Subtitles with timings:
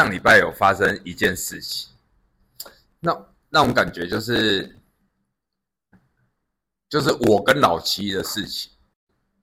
[0.00, 1.90] 上礼拜有发生一件事情，
[3.00, 3.14] 那
[3.50, 4.74] 那种感觉就是，
[6.88, 8.72] 就是我跟老七的事情，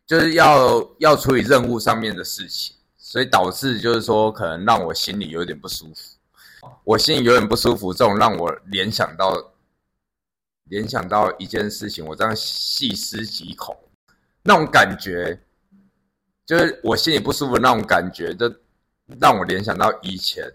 [0.08, 6.18] 就是要要处理任务上面的事情，所以导致就是说，可能让我心里有点不舒服。
[6.84, 9.54] 我心里有点不舒服，这种让我联想到
[10.64, 13.78] 联想到一件事情，我这样细思极恐，
[14.42, 15.40] 那种感觉，
[16.48, 18.52] 就是我心里不舒服那种感觉，就
[19.20, 20.52] 让我联想到以前，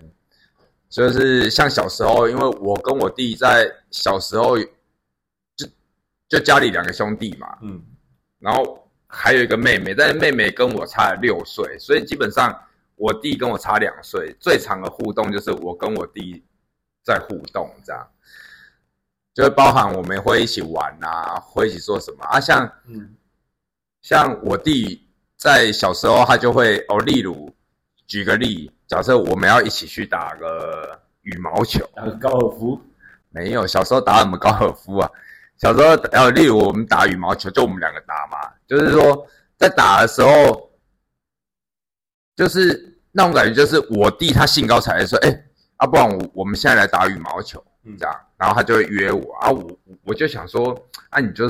[0.88, 5.66] 就是像小时候，因为我跟我弟在小时候就
[6.28, 7.82] 就家里两个兄弟嘛，嗯，
[8.38, 12.54] 然后还有一个妹妹，但是妹妹跟我差六岁，所以基本上
[12.96, 16.44] 我弟跟我差两岁，最长的互动就是我跟我弟
[17.02, 18.06] 在互动，这样，
[19.34, 23.14] 就会包含我们会一起玩啊，会一起做什么啊，像嗯，
[24.02, 27.50] 像我弟在小时候，他就会哦，例如
[28.12, 32.78] 举个例，假设我们要一起去打个羽毛球，打个高尔夫，
[33.30, 35.10] 没有，小时候打什么高尔夫啊？
[35.56, 40.70] 小时候，呃，例如我们打羽毛球，就我们两个打嘛，就是说在打的时候，
[42.36, 45.44] 就是那种感觉，就是我弟他兴高采烈说，哎、
[45.76, 47.96] 啊，不然我我们现在来打羽毛球，嗯。
[47.96, 51.48] 这样，然后他就会约我啊，我我就想说，啊，你就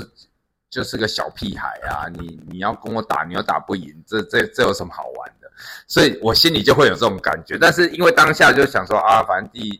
[0.70, 5.41] 就是个小屁孩啊，你你要跟我打，你又打不赢，这这这有什么好玩的？
[5.86, 9.70] 所以我心里就会有这种感觉，但是因为当下就想说啊，反正弟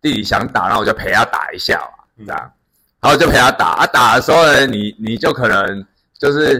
[0.00, 2.52] 弟弟想打，然后我就陪他打一下嘛，这样，
[3.00, 3.70] 然后就陪他打。
[3.70, 5.86] 啊，打的时候呢，你你就可能
[6.18, 6.58] 就是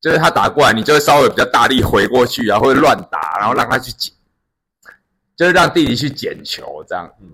[0.00, 4.12] 就是他打过来，你就会稍微比较大力回过去啊，或者乱打，然后让他去捡，
[5.36, 7.28] 就是让弟弟去捡球这样，嗯。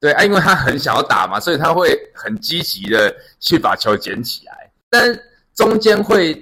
[0.00, 5.18] 对啊，因为他很想要打嘛，所以他会很积极的去把球捡起来，但
[5.54, 6.34] 中间会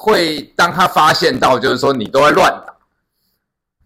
[0.00, 2.72] 会当他发现到，就是说你都在乱打，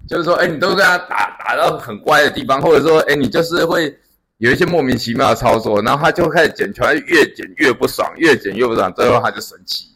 [0.06, 3.98] 就是说，哎，你都跟他打打到很乖的地方，或者说，哎，你就是会
[4.36, 9.88] 有一些莫名其妙的操作，然后他就开始捡球，越捡越不爽，越捡越不爽，最后他就生气。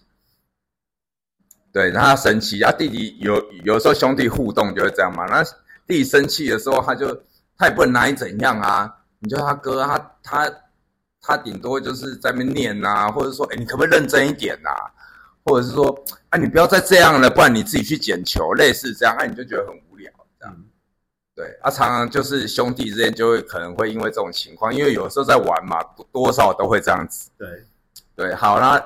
[1.70, 5.44] 对，然后他生气，啊，弟弟有有时候兄弟互动就会这样嘛，那
[5.86, 7.14] 弟弟生气的时候，他就
[7.58, 10.50] 他也不能拿你怎样啊，你就他哥，他他
[11.20, 14.72] 他顶多就是在那边念啊，或者说，哎，你可不可以认真一点啊？
[15.46, 20.56] 或者是说，啊，你不要再这样了，不然你自己去捡球，类似这样，那、你就觉得很无聊，这样。
[21.34, 27.30] 对，啊，常常就是兄弟之间就会可能会因为这种情况，因为有时候在玩嘛，多多少都会这样子。
[27.38, 27.48] 对，
[28.16, 28.84] 对，好，那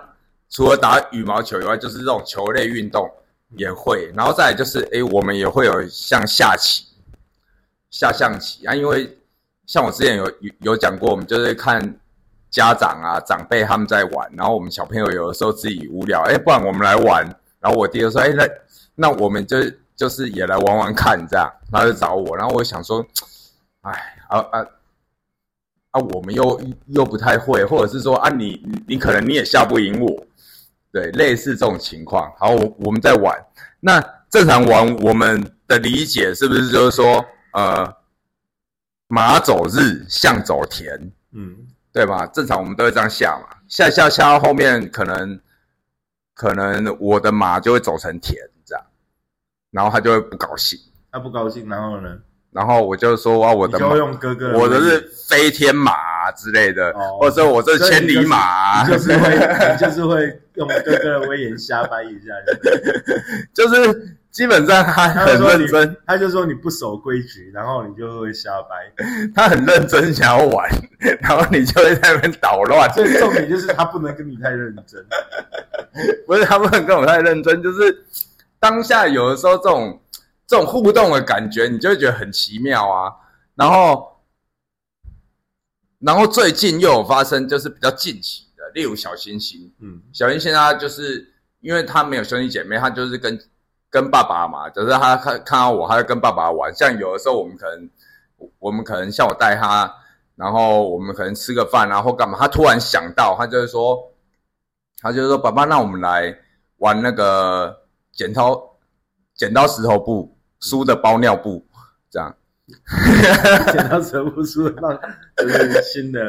[0.50, 3.10] 除了打羽毛球以外，就是这种球类运动
[3.56, 6.84] 也会，然后再来就是，诶，我们也会有像下棋、
[7.88, 9.16] 下象棋啊，因为
[9.66, 11.99] 像我之前有有有讲过，我们就是看
[12.50, 17.24] 家长啊长辈他们在玩，然后我们小朋友有的时候自己无聊，诶，不然我们来玩，
[17.60, 18.48] 然后我弟就说，诶，那
[18.94, 19.56] 那我们就
[19.96, 23.06] 就是也来玩玩看这样，他就找我，然后我想说，
[23.82, 23.92] 哎，
[24.28, 24.66] 啊啊。
[25.92, 30.24] 啊，我们又又不太会，或者是说啊你，你你可能你也下不赢我，
[30.92, 32.32] 对，类似这种情况。
[32.38, 33.36] 好，我我们在玩，
[33.80, 34.00] 那
[34.30, 37.24] 正常玩我们的理解是不是就是说，
[37.54, 37.92] 呃，
[39.08, 41.56] 马走日，象走田，嗯，
[41.92, 42.26] 对吧？
[42.26, 45.40] 正常我们都会这样下嘛，下下下到后面可能
[46.34, 48.84] 可能我的马就会走成田这样，
[49.70, 50.78] 然后他就会不高兴，
[51.10, 52.16] 他不高兴，然后呢，
[52.52, 59.30] 然后我就说啊，我的马用哥哥的我的是飞天马、啊、之类的，哦或者说我这是千里马、就是会，
[59.78, 62.32] 就是会用哥哥的威严瞎掰一下。
[63.54, 69.04] 就是基本上他他很认真，，他就说你不守规矩，然后你就会瞎掰。
[69.34, 70.70] 他很认真想要玩，
[71.20, 72.88] 然后你就会在那边捣乱。
[72.92, 75.04] 所以重点就是他不能跟你太认真。
[76.26, 78.04] 不是他不能跟我太认真，就是
[78.60, 80.00] 当下有的时候这种
[80.46, 83.12] 这种互动的感觉，你就会觉得很奇妙啊。
[83.56, 84.20] 然后，
[85.98, 93.36] 然后最近又有发生，就是比较近期的，例如小星星，嗯小星星他就是因为他没有兄弟姐妹，他就是跟
[93.90, 96.72] 跟爸爸嘛，就是他看看到我，他就跟爸爸玩。
[96.74, 97.90] 像有的时候我们可能
[98.58, 99.92] 我们可能像我带他，
[100.36, 103.98] 然后我们可能吃个饭啊或干嘛，他突然想到，他就会说，
[105.02, 106.34] 他就说爸爸，那我们来
[106.78, 107.76] 玩那个
[108.12, 108.62] 剪刀
[109.34, 111.66] 剪刀石头布，输的包尿布，
[112.10, 112.34] 这样。
[113.72, 114.92] 剪刀石头布输的包
[115.36, 116.20] 就是新的。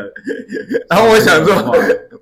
[0.90, 1.56] 然后我想说，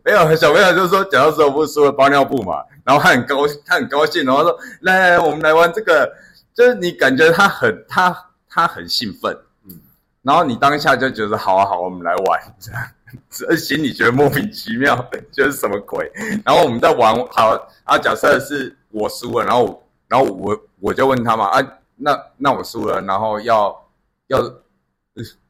[0.03, 6.11] 没有小朋友就说，剪刀石头布输的包尿布嘛，然后他很高，他很高兴，然后说来来来，我们来玩这个，
[6.55, 9.31] 就是你感觉他很他他很兴奋，
[9.63, 9.79] 嗯
[10.23, 12.81] 然后你当下就觉得好啊好，我们来玩这样，
[13.29, 14.95] 只是心里觉得莫名其妙，
[15.31, 16.11] 觉得什么鬼，
[16.43, 21.61] 然后我们在玩好，啊假设是我输了，然后然后我我就问他嘛啊，
[21.95, 23.87] 那那我输了，然后要
[24.29, 24.39] 要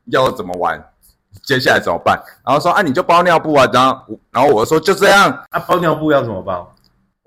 [0.08, 0.78] 要怎么玩？
[1.44, 2.22] 接下来怎么办？
[2.46, 5.32] 然后说啊，你就包尿布啊，然后然后我说就这样。
[5.52, 6.76] 啊，包尿布要怎么包？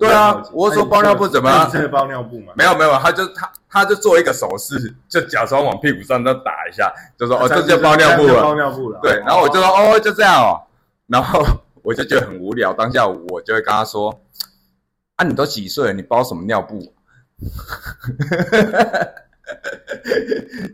[0.03, 1.71] 对啊，我说包尿布怎么了？
[1.73, 2.53] 真的包尿布吗？
[2.57, 8.99] 没有没有，他就他他就做一个手势，就假装往屁股上那打一下，就说哦，这就包尿布了，包尿布了。
[9.01, 10.61] 对，然后我就说哦，就这样哦，
[11.07, 11.41] 然后
[11.83, 14.21] 我就觉得很无聊，当下我就会跟他说
[15.17, 16.93] 啊，你都几岁了，你包什么尿布？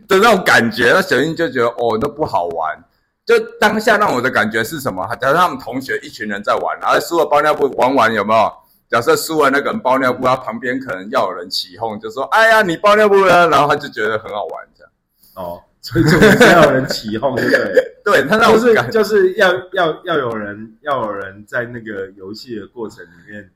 [0.07, 2.83] 的那种感觉，那小英就觉得哦，那不好玩。
[3.25, 5.07] 就当下让我的感觉是什么？
[5.21, 8.51] 假设他们同学一群人在玩，然后输了包尿布，玩完有没有？
[8.89, 14.91] 假设输了那个人包尿布，他旁边可能要有人起哄，就说：“哎呀，你包尿布了。”然后他就觉得很好玩，这样。
[15.35, 17.95] 哦，所以就是要有人起哄，对 不对？
[18.03, 23.49] 对，他让我是就是要要要有人要有人在那个游戏的过程里面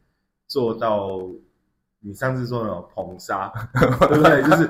[0.48, 1.20] 做到
[2.02, 3.52] 你上次说那种捧杀，
[4.08, 4.44] 对不对？
[4.44, 4.70] 就是。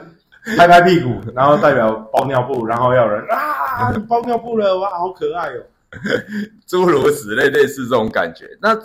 [0.58, 5.64] 拍拍屁股，然后代表包尿布，然后要人啊，你包尿布了，哇，好可爱哦，
[6.68, 8.46] 诸如此类，类似这种感觉。
[8.62, 8.78] 那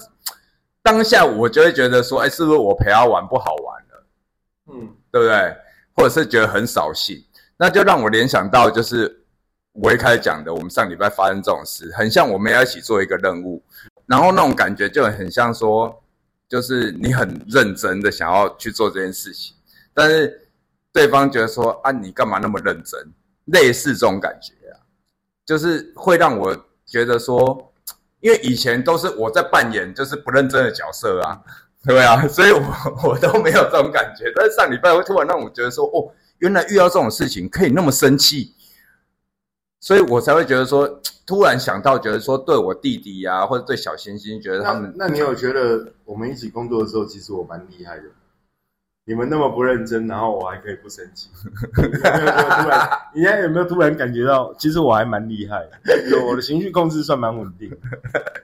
[0.88, 4.06] 当下我就会觉得说，哎，是不是我陪他玩不好玩了？
[4.72, 5.54] 嗯，对不对？
[5.94, 7.22] 或者是觉得很扫兴，
[7.58, 9.22] 那就让我联想到，就是
[9.72, 13.62] 我一开始讲的，我们上礼拜发生这种事，很像我们要一起做一个任务，
[14.06, 16.02] 然后那种感觉就很像说，
[16.48, 19.54] 就是你很认真的想要去做这件事情，
[19.92, 20.44] 但是。
[20.90, 22.98] 对方觉得说啊，你干嘛那么认真？
[23.44, 24.80] 类似这种感觉啊，
[25.44, 26.56] 就是会让我
[26.86, 27.67] 觉得说，
[28.20, 31.40] 因为以前都是我在扮演就是不认真的角色啊，
[31.86, 32.60] 对啊，所以我
[33.10, 34.32] 我都没有这种感觉。
[34.34, 38.54] 但是上礼拜会突然让我觉得说，哦，原来遇到这种事情可以那么生气，
[39.80, 48.04] 所以我才会觉得说， 突然想到觉得说，对我弟弟呀，或者对小星星，觉得他们，那你有觉得我们一起工作的时候，其实我蛮厉害的。
[49.08, 51.30] 你们那么不认真，然后我还可以不生气，
[51.78, 52.30] 有没有
[52.62, 52.90] 突然？
[53.14, 57.74] 你现在有没有突然感觉到，其实我还蛮厉害的，我的情绪控制算蛮稳定。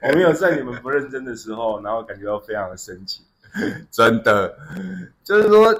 [0.01, 3.21] 我没有在你们不认真的时候，然后感觉到非常的生气。
[3.91, 4.57] 真的，
[5.23, 5.71] 就是说，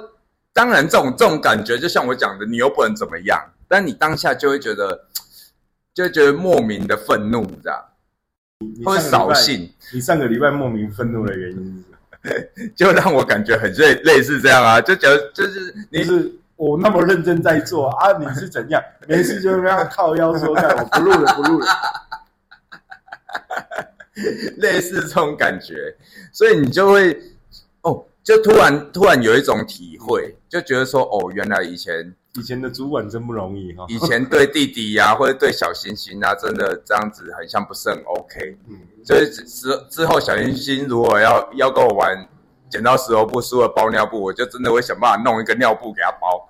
[0.52, 5.06] 当然这种这种感觉，就像我讲的，你又不能怎么样，但你当下就会觉得，
[5.92, 7.84] 就会觉得莫名的愤怒，这样，
[8.84, 9.68] 会扫兴。
[9.92, 11.84] 你上个礼拜莫名愤怒的原因？
[12.74, 18.82] 就让我感觉很类类似这样啊，就觉得就是你是我那么认真在做啊，你是怎样？
[19.06, 21.66] 没事就这样靠腰说，看我不录了，不录了，
[24.58, 25.94] 类似这种感觉，
[26.32, 27.18] 所以你就会
[27.82, 38.76] 哦，就突然突然有一种体会，就觉得说哦，原来以前以前的主管真不容易哈，以前对弟弟呀或者对小星星啊，真的这样子很像不是很 OK，嗯。
[39.04, 39.44] 所以之
[39.88, 42.28] 之后，小星星如果要要跟我玩
[42.68, 46.48] 剪刀石头布，输了包尿布，我就真的会想办法弄一个尿布给他包，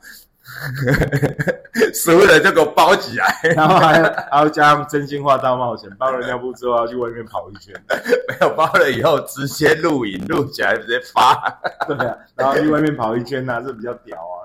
[1.95, 7.75] 输了就给我包起来，然后还还要加上真心话大冒险，包了尿布之后要去外面跑一圈，
[8.29, 11.35] 没有包了以后直接录影录起来直接发，
[11.87, 14.37] 对啊，然后去外面跑一圈呐，这比较屌啊，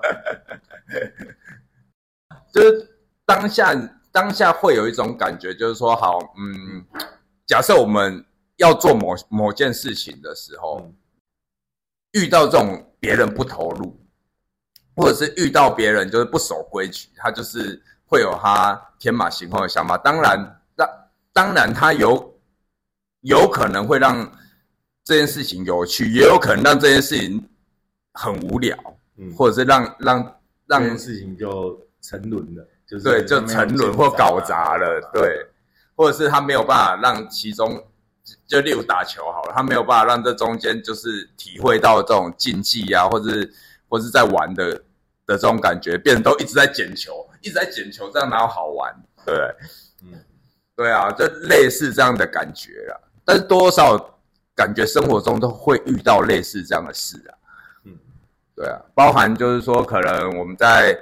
[2.52, 2.88] 就是
[3.24, 3.74] 当下
[4.10, 6.84] 当下会有一种感觉，就是说好，嗯。
[7.44, 8.24] 假设我们
[8.56, 10.90] 要做某某件事情的时候，
[12.12, 14.00] 遇到这种别人不投入，
[14.96, 19.96] 或者是遇到别人就是不守规矩，他就是会有他天马行空的想法。
[19.98, 20.88] 当然，当
[21.32, 22.34] 当然他有
[23.20, 24.30] 有可能会让
[25.04, 27.48] 这件事情有趣，也有可能让这件事情
[28.12, 28.76] 很无聊，
[29.16, 35.46] 嗯，或者是让让让这件事情就沉沦了，就是对，就沉沦或搞砸了，对。
[35.94, 37.80] 或者是他没有办法让其中，
[38.46, 43.52] 就例如打球好了，他没有办法让这中间就是体会到这种竞技啊，或者是
[43.92, 44.72] 或是在玩的
[45.26, 48.90] 的这种感觉，变得都一直在捡球，一直在捡球，这样哪有好玩？
[49.26, 49.34] 对，
[50.02, 50.18] 嗯，
[50.74, 52.96] 对啊，就类似这样的感觉啊。
[53.22, 54.18] 但是多少
[54.54, 57.36] 感觉生活中都会遇到类似这样的事啊，
[57.84, 57.92] 嗯，
[58.56, 60.98] 对啊，包含就是说可能我们在。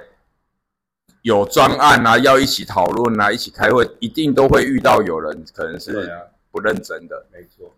[1.23, 6.11] 有专案啊，要一起讨论啊，一起开会，一定都会遇到有人可能是
[6.49, 7.71] 不认真的，没错，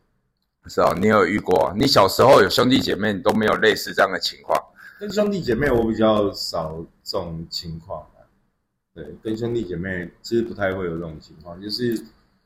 [0.70, 1.74] 是哦，你有遇过？
[1.76, 4.58] 你小时候有兄弟姐妹，你都没有类似这样的情况？
[5.00, 8.08] 跟兄弟姐妹我比较少这种情况
[8.94, 11.98] 对，跟兄弟姐妹其实不太会有这种情况，就是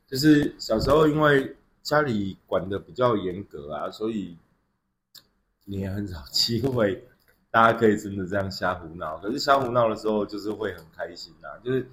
[0.07, 4.37] 就是小时候因为家里管的比较严格啊，所以
[5.65, 7.03] 你也很少机会。
[7.49, 11.57] 大家可以真的这样瞎胡闹，可是瞎胡闹的时候就是会很开心啊。
[11.63, 11.87] 就是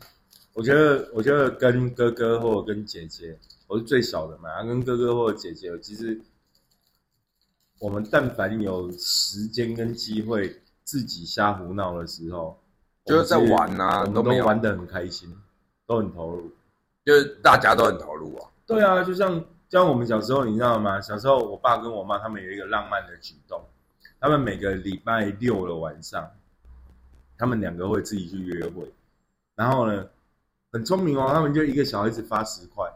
[0.53, 6.21] 我觉得，我觉得跟哥哥或者跟姐姐，我是最小的嘛，跟哥哥或者姐姐，其实
[7.79, 12.59] 我们但凡有时间跟机会自己瞎胡闹的时候，
[13.05, 15.35] 就是在玩啊我们都玩得很开心，
[15.87, 16.51] 都很投入。
[17.05, 18.49] 就是大家都很投入啊。
[18.67, 19.39] 对啊，就像
[19.69, 21.01] 就像我们小时候，你知道吗？
[21.01, 23.63] 小时候我爸跟我妈他们有一个浪漫的举动，
[24.19, 26.31] 他们每个礼拜六的晚上，
[27.37, 28.91] 他们两个会自己去约会，
[29.55, 30.07] 然后呢，
[30.73, 32.91] 很聪明哦，他们就一个小孩子发十块，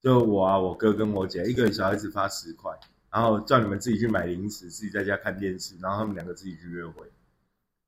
[0.00, 2.72] 就我啊，我哥跟我姐，一个小孩子发十块，
[3.10, 7.10] 然后叫你们自己去买零食，自己在家看电视，然后他们两个自己去约会。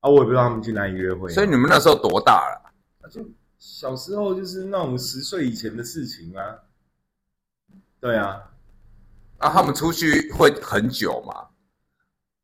[0.00, 3.08] 啊，我也不知道他们去哪里约会啊，所以你们那时候多大了？
[3.08, 3.24] 就
[3.58, 6.58] 小时候就是那种十岁以前的事情啊。
[8.00, 8.50] 对啊，
[9.38, 11.46] 啊，他们出去会很久嘛？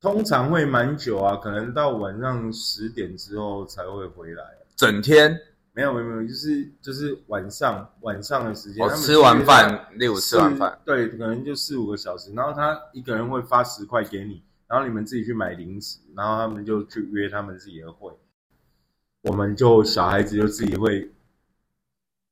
[0.01, 4.45] 通常会蛮久啊，可能到晚上十点之后才会回来。
[4.77, 5.37] 整天
[5.79, 18.13] 没有没有没有，就是就是晚上晚上的时间，我吃完饭，例如吃完饭，，对，可能就四五个小时，然后他一个人会发十块给你，然后你们自己去买零食，然后他们就去约他们自己的会，
[19.23, 21.09] 我们就小孩子就自己会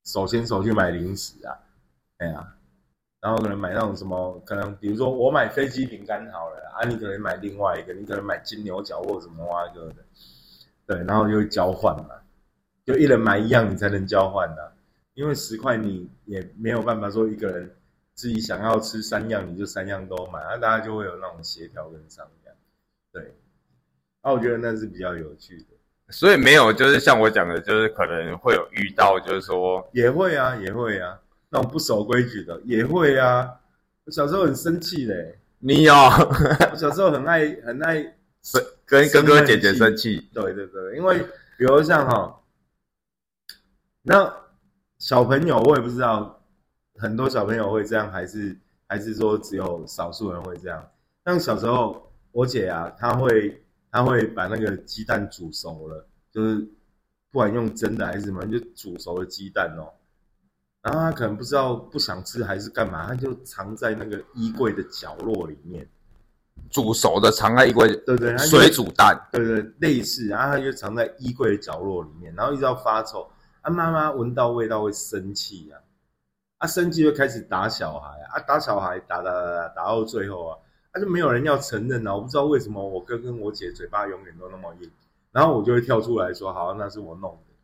[0.05, 1.55] 手牵手去买零食啊，
[2.17, 2.53] 哎呀、
[3.21, 10.05] 然后可能买那种什么，可能比如说我买飞机饼干好了啊，你可能买另外一个，你可能买金牛角或什么蛙哥的，
[10.85, 12.09] 对，然后就会交换嘛，
[12.87, 14.73] 就一人买一样，你才能交换的、
[15.15, 17.69] 因为十块你也没有办法说一个人
[18.15, 22.55] 自己想要吃三样，你就三样都买，那，大家就会有那种协调跟商量，
[23.13, 23.35] 对，
[24.21, 25.67] 啊，我觉得那是比较有趣的，
[26.11, 31.19] 所以没有就是像我讲的，就是可能会有遇到，就是说也会啊，也会啊，
[31.51, 33.53] 那种不守规矩的也会啊，
[34.05, 35.93] 我小时候很生气嘞、你有？
[35.93, 37.97] 我小时候很爱很爱，
[38.43, 41.19] 生跟哥哥姐姐生气，对对对，因为
[41.59, 42.36] 比如像哈，
[44.09, 44.33] 那
[44.99, 46.41] 小朋友我也不知道，
[46.95, 50.89] 很多小朋友会这样，还是还是说只有少数人会这样？
[51.25, 53.61] 像小时候我姐啊，她会
[53.91, 56.61] 她会把那个鸡蛋煮熟了，就是
[57.33, 59.91] 不管用蒸的还是什么，就煮熟的鸡蛋哦。
[60.83, 65.85] 然后她可能不知道不想吃还是干嘛，她就藏在那个衣柜的角落里面，
[66.71, 73.29] 煮熟的藏在衣柜，对对，水煮蛋，对对，类似，然后它就藏在衣柜的角落里面，然后一直到发臭，
[73.67, 75.81] 啊，妈妈闻到味道会生气啊，
[76.59, 80.59] 啊，生气就开始打小孩啊，啊，打小孩打打打打打到最后啊，
[80.93, 84.89] 啊，就没有人要承认啊，我不知道为什么我哥跟我姐嘴巴永远都那么硬，
[85.33, 87.55] 然后我就会跳出来说，好，那是我弄的，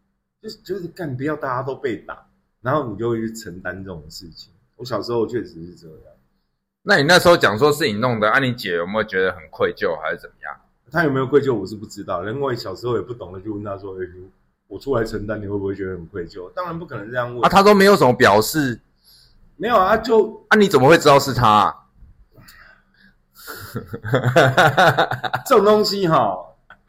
[0.42, 2.26] 就是就是干，不要大家都被打，
[2.62, 4.52] 然后你就会去承担这种事情。
[4.74, 5.96] 我小时候确实是这样。
[6.82, 10.60] 那你那时候讲说是你弄的，啊，你姐有没有觉得很愧疚，还是怎么样？
[10.90, 12.28] 她有没有愧疚，我是不知道。
[12.28, 14.04] 因为小时候也不懂得去问她说：“哎、
[14.72, 17.44] 我出来承担，你会不会觉得很愧疚？”当然不可能这样问。
[17.44, 18.80] 啊，他都没有什么表示，
[19.56, 21.74] 没有啊，就啊，你怎么会知道是他、啊？
[25.44, 26.34] 这种东西哈，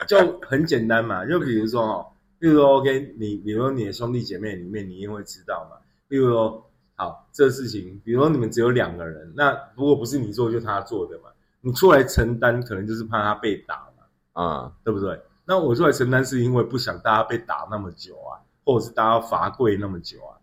[0.08, 1.26] 就很简单嘛。
[1.26, 2.06] 就比如说哈，
[2.38, 5.76] 比如说 OK，你比如说你的兄弟姐妹里面，你一定会知道嘛。
[6.08, 11.24] 比如说，好，这个事情，比如说你们只有两个人，那如果不是你做，就他做的嘛。
[11.60, 14.04] 你出来承担，可能就是怕他被打嘛。
[14.34, 15.20] 嗯，对不对？
[15.46, 20.38] 那我出来承担是因为不想大家被打那么久啊，或者是大家罚跪那么久啊。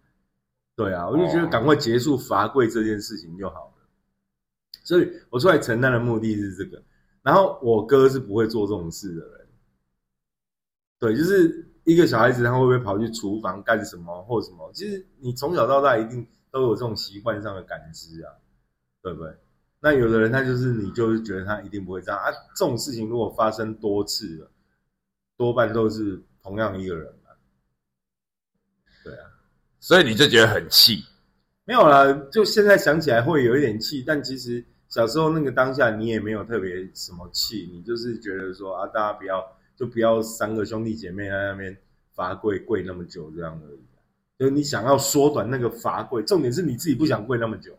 [0.75, 3.87] 对啊，我就觉得赶快结束罚跪这件事情就好了。
[4.83, 6.81] 所以我出来承担的目的是这个。
[7.21, 9.47] 然后我哥是不会做这种事的人。
[10.97, 14.71] 对，就是一个小孩子，他会不会跑去厨房干什么或什么？
[14.73, 18.33] 其实你从小到大一定都有这种习惯上的感知啊，
[19.03, 19.35] 对不对？
[19.79, 24.51] 那有的人他就是你就是觉得他一定不会这样啊，这种事情如果发生多次了，
[25.41, 27.31] 多半都是同样一个人嘛。
[29.03, 29.25] 对啊，
[29.79, 31.03] 所以你就觉得很气，
[31.65, 39.43] 没有啦，就现在想起来会有一点气，但其实小时候那个当下你也没有特别什么气，你就是觉得说啊，大家不要
[39.75, 41.75] 就不要三个兄弟姐妹在那边
[42.13, 43.79] 罚跪跪那么久这样而已。
[44.37, 47.75] 就是你想要缩短那个罚跪，重点是你自己不想跪那么久。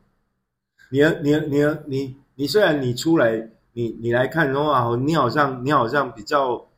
[0.90, 6.68] 你你你你你虽然你出来，你你来看的话，你好像你好像比较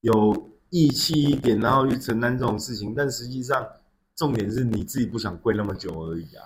[0.00, 3.66] 有义气一点，然后去承担这种事情，但实际上
[4.14, 6.44] 重点是你自己不想跪那么久而已啊。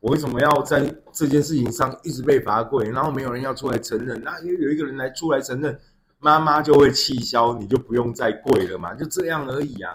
[0.00, 4.22] 我为什么要在这件事情上一直被罚跪，然后没有人要出来承认？
[4.22, 5.78] 那因为有一个人来出来承认，
[6.18, 9.92] 妈妈就会气消，你就不用再跪了嘛，就这样而已啊。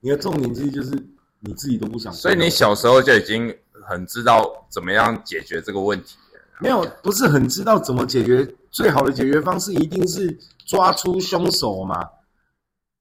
[0.00, 0.90] 你的重点其实就是
[1.40, 6.16] 你自己都不想，所以你小时候就已经很知道怎么样解决这个问题。
[6.60, 12.08] 没有不是很知道怎么解决，最好的解决方式一定是抓出凶手嘛。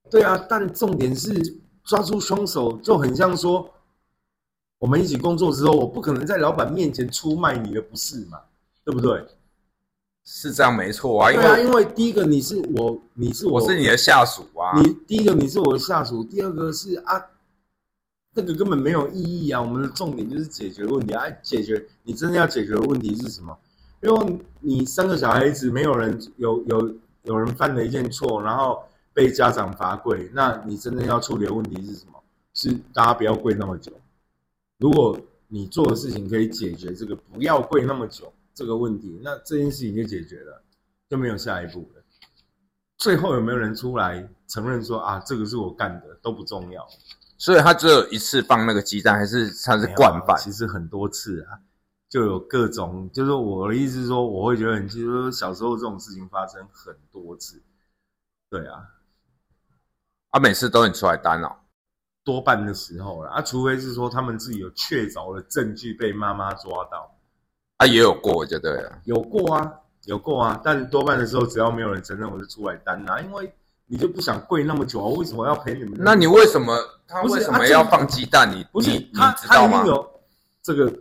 [0.10, 3.70] 对啊，但重点是抓出凶手就很像说，
[4.78, 8.40] 我们一起工作之后，我不可能在老板面前出卖你的不是嘛，
[8.84, 9.26] 对不对？
[10.28, 17.24] 是这样没错啊，因对啊，因为第一个你是我，你是我是你的下属啊，你第一个你是我的下属，第二个是啊，
[18.36, 19.60] 这个根本没有意义啊。
[19.60, 23.58] 我们的重点就是解决问题啊，解决你真的要解决的问题是什么？
[24.04, 32.22] 因为你生个小孩子，没有人有有有人犯了一件错，然后被家长罚跪，那你真正要处理的问题是什么？
[32.54, 33.92] 是大家不要跪那么久。
[34.78, 40.62] 如果你做的事情可以解决这个不要跪那么久这个问题，那这件事情就解决了，
[41.10, 42.02] 就没有下一步了。
[42.98, 46.88] 最后有没有人出来承认说啊，这个是我干的都不重要，
[47.38, 50.38] 所以他只有一次放那个鸡蛋，还是他是惯犯？
[50.38, 51.60] 其实很多次啊，
[52.10, 57.62] 就有各种，就是我的意思是说，我会觉得很，其实小时候这种事情发生很多次，
[58.50, 58.88] 对啊，
[60.30, 61.52] 啊，每次都很出来担哦。
[62.24, 67.16] 多半的时候了啊，除非是说他们自己有确凿的证据被妈妈抓到，
[67.78, 69.00] 啊，也有过就对了。
[69.04, 69.72] 有过啊，
[70.06, 73.54] 有过啊，但多半的时候只要没有人承认，我就出来担啊，因为
[73.88, 75.94] 你就不想跪那么久啊，为什么要陪你们？
[75.98, 76.78] 那你为什么
[77.08, 78.50] 他为什么啊要放鸡蛋？
[78.52, 79.86] 你不是他他一定？
[79.86, 80.12] 有
[80.64, 80.94] 这个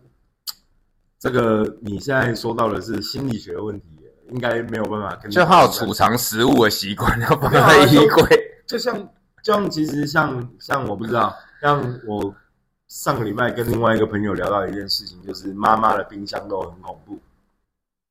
[1.19, 3.87] 这个你现在说到的是心理学问题，
[4.31, 8.25] 应该没有办法跟你就他有储藏食物的习惯，要放在衣柜。
[8.69, 8.97] 就像
[9.43, 12.35] 就像其实像像我不知道，像我
[12.89, 17.19] 上个礼拜跟另外一个朋友聊到一件事情，就是妈妈的冰箱都很恐怖。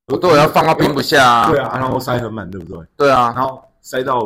[0.07, 1.49] 我都，要放到冰不下啊。
[1.49, 2.85] 对啊，然后塞很满，对不对？
[2.97, 4.19] 对啊，然后塞到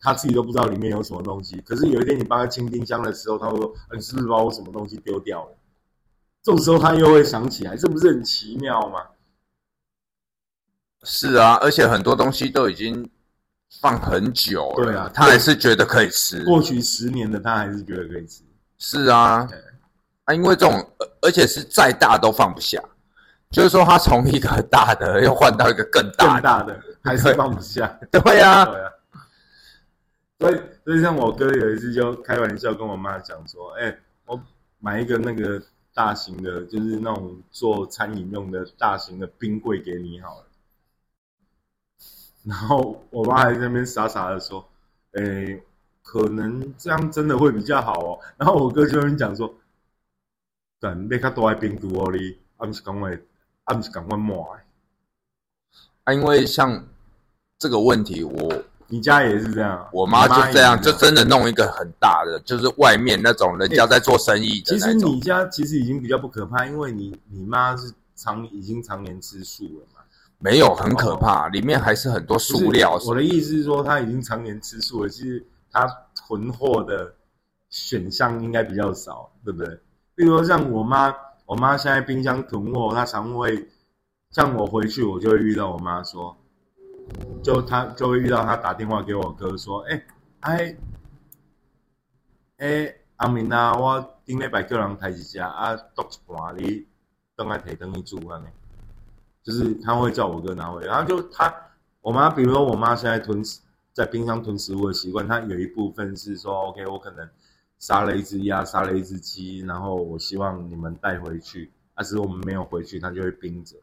[0.00, 1.60] 他自己都不知道里面有什么东西。
[1.60, 5.56] 可是有一天你帮他清冰箱的时候，他会说：“啊你是不是把我什么东西丢掉了？”
[6.42, 9.00] 这种时候他又会想起来，这不是很奇妙吗？
[11.02, 13.08] 是啊，而且很多东西都已经
[13.80, 16.44] 放很久了，对啊他还是觉得可以吃。
[16.44, 18.42] 过去十年的他还是觉得可以吃。
[18.78, 19.58] 是啊对，
[20.24, 22.82] 啊，因为这种，而而且是再大都放不下，
[23.50, 27.86] 就是说他从一个大的又换到一个更大的，更大的还是放不下。
[28.10, 28.90] 对啊，对啊。
[30.40, 34.42] 所以，所以像我哥有一次就开玩笑跟我妈讲说：“哎、我
[34.78, 40.46] 买一个那个大型的，就是那种做餐饮用的大型的冰柜给你好了。”
[42.42, 44.66] 然后我妈还在那边傻傻的说
[45.12, 45.60] ：“哎、
[46.02, 49.54] 可能这样真的会比较好哦。”然后我哥就跟你讲说
[50.80, 53.14] ：“但你较大的冰度哦，你啊不是赶快，
[53.64, 54.60] 啊不是讲话满的。
[56.04, 56.88] 啊，因为像
[57.58, 59.88] 这个问题，我你家也是这样啊？
[59.92, 64.92] 我妈就这样，就真的弄一个很大的，就是外面那种人家在做生意的其实。
[64.94, 70.00] 你家其实已经比较不可怕，因为你你妈是常已经常年吃素了嘛。
[70.42, 72.98] 没有很可怕，里面还是很多塑料。
[73.06, 77.12] 我的意思是说，她已经常年吃素了，其实她囤货的
[77.68, 79.78] 选项应该比较少，对不对？
[80.14, 83.68] 比如说像我妈，我妈现在冰箱囤货，她常会
[84.30, 86.34] 像我回去，我就会遇到我妈说，
[87.42, 90.02] 就她就会遇到她打电话给我哥说，哎、
[90.40, 90.76] 哎
[92.58, 96.86] 哎阿明啊，我顶礼拜叫人抬一只啊，剁一盘你
[97.36, 98.46] 等来提等你煮安尼。
[99.42, 101.52] 就是他会叫我哥拿回来，然后就他
[102.02, 103.42] 我妈，比如说我妈现在囤
[103.92, 107.28] 在冰箱囤食物的习惯，她有一部分是说，OK，我可能
[107.78, 113.76] 杀了一只鸭，杀了一只鸡，然后我希望你们带回去，但、是我们没有回去，她就会冰着。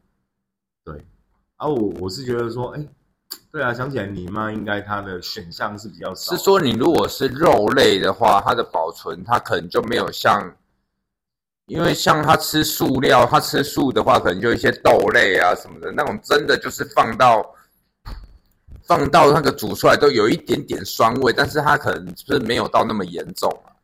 [0.83, 1.03] 对，
[1.57, 2.87] 啊，我我是觉得说，哎，
[3.51, 10.55] 对啊，想起来你妈应该她的选项是比较少，是说你如果是肉类的话，它的保存它可能就没有像，
[11.65, 17.45] 因为像他吃素料，他吃素的话，可能就一些豆类啊什么的，那种真的就是放到
[18.85, 23.75] 放到那个煮出来都有一点点酸味，但是它可能就是没有到那么严重啊。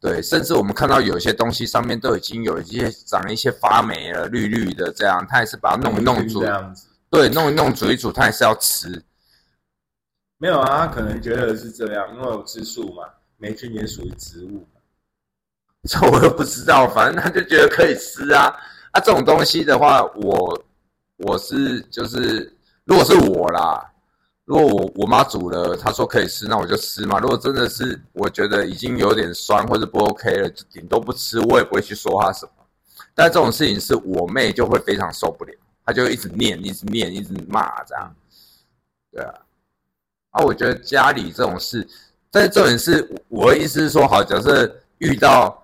[0.00, 6.86] 对，甚至我们看到有些东西上面都已经有一些长一些发霉了，绿绿的这样，它也是把它弄一弄煮这，样子。
[7.16, 9.02] 对，弄一弄煮一煮，它还是要吃。
[10.36, 13.04] 没有啊，他可能觉得是这样，因为我吃素嘛，
[13.38, 14.80] 霉菌也属于植物嘛。
[15.88, 18.54] 这我又不知道，反正他就觉得可以吃啊。
[18.90, 20.62] 啊，这种东西的话，我
[21.16, 23.90] 我是就是，如果是我啦，
[24.44, 27.18] 如果我我妈煮了，她说可以吃，那我就吃嘛。
[27.18, 32.52] 如果真的是我觉得已经有点酸或者不 OK 了，就顶多不吃，我也不会去说她什么。
[33.14, 35.54] 但这种事情是我妹就会非常受不了，
[35.86, 38.14] 他就一直念、一直念、一直骂这样。
[39.10, 39.34] 对啊，
[40.32, 41.88] 啊，我觉得家里这种事，
[42.30, 45.62] 但是重点是，我的意思是说，好，假设遇到。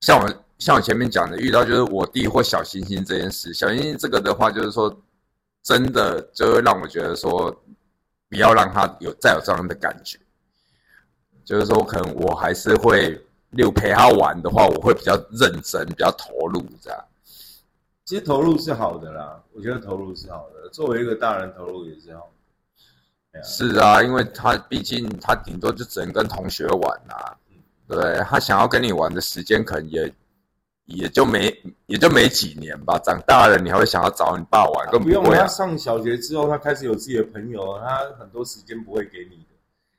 [0.00, 4.96] 像我像我前面讲的，遇到就是我弟或小星星这件事，小星星这个的话，就是说
[5.60, 7.50] 真的就会让我觉得说，
[8.28, 10.16] 不要让他有再有这样的感觉，
[11.44, 17.04] 就是说可能我还是会，六陪他玩的话，我会比较认真，比较投入这样。
[18.08, 22.20] 其实投入是好的啦，我觉得投入是好的，作为一个大人投入也是好
[23.32, 23.38] 的。
[23.38, 27.36] 啊是啊，因为他毕竟他顶多就只能跟同学玩啊，
[27.86, 30.10] 对他想要跟你玩的时间可能也
[30.86, 32.98] 也就没也就没几年吧。
[33.00, 35.42] 长大了你还会想要找你爸玩，更不用，会啊。
[35.42, 39.54] 他上小学之后，他开始有自己的朋友，他很多时间不会给你的，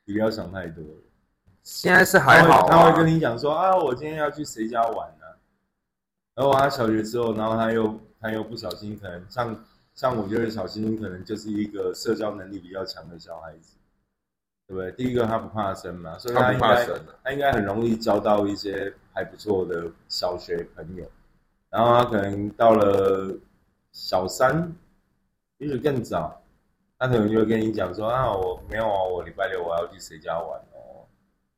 [0.05, 0.83] 你不要想太多。
[1.61, 5.18] 现在是还好、啊，他会他会跟你讲说啊，我今天要去谁家玩呢、
[6.39, 13.75] 然后他小学之后，然后他又他又不小心，可能像像我觉得小新可能就是一个社交能力比较强的小孩子，
[14.65, 14.89] 对不对？
[14.93, 16.87] 第一个他不怕生嘛，所以他应该
[17.25, 21.03] 他应该很容易交到一些还不错的小学朋友。
[21.69, 23.37] 然后他可能到了
[23.91, 24.73] 小三，
[25.57, 26.41] 也许更早，
[26.97, 31.03] 他可能就会跟你讲说啊，我没有啊，我礼拜六我要去谁家玩哦，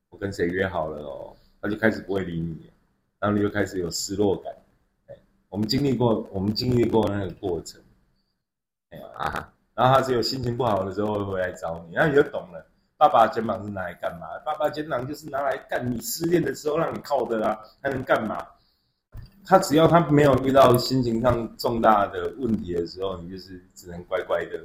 [0.10, 2.72] 我跟谁约好了哦，他就开始不会理你，
[3.20, 4.52] 然后你就开始有失落感。
[5.52, 7.82] 我们经历过，我们经历过那个过程，
[8.92, 12.66] 哎呀，啊，然后他只有心情不好的时候会回来找你，然后你就懂了。
[12.96, 14.28] 爸爸肩膀是拿来干嘛？
[14.46, 18.48] 爸爸肩膀就是拿来干你失恋的时候让你靠的啊，他能干嘛？
[19.44, 24.58] 他只要他没有遇到心情上重大的问题的时候，你就是只能乖乖的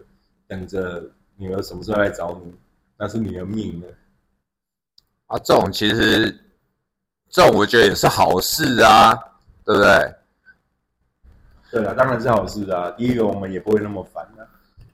[0.47, 1.03] 等着
[1.35, 2.55] 女儿什么时候来找你，
[2.97, 3.89] 那是你的命了。
[5.27, 6.31] 啊，这种其实
[7.29, 9.13] 这种我觉得也是好事啊，
[9.65, 10.15] 对不对？
[11.71, 12.91] 对了，当然是好事啊。
[12.93, 14.47] 第一个，我们也不会那么烦啊。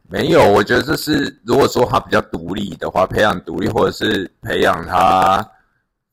[0.09, 5.47] 没有，我觉得这是如果说他比较独立的话，培养独立，或者是培养他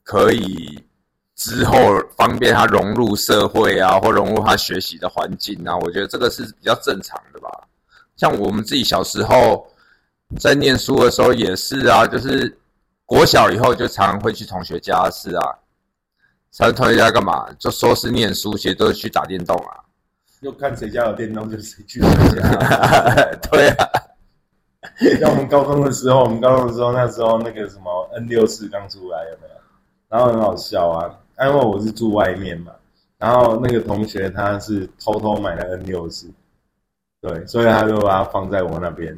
[0.03, 0.81] 可以
[1.35, 1.75] 之后
[2.15, 7.49] 方便他融入社会啊，或融入他学习的环境啊，我觉得这个是比较正常的吧。
[8.15, 9.67] 像我们自己小时候
[10.39, 12.57] 在念书的时候也是啊，就是
[13.05, 15.43] 国小以后就常常会去同学家是啊，
[16.51, 17.51] 常同学家干嘛？
[17.59, 19.75] 就说是念书，其实都是去打电动啊。
[20.41, 22.49] 就看谁家有电动，就谁去谁家。
[23.51, 23.87] 对啊，
[25.19, 29.53] 像我们高中的时候，我们高中的时候，那时候那个什么 N 六四刚出来，有没有？
[30.07, 32.71] 然后很好笑啊，因为我是住外面嘛，
[33.17, 36.31] 然后那个同学他是偷偷买了 N 六四，
[37.21, 39.17] 对，所以他就把它放在我那边，